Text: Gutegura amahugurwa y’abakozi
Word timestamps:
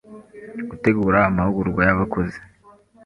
Gutegura 0.69 1.17
amahugurwa 1.29 1.81
y’abakozi 1.87 2.39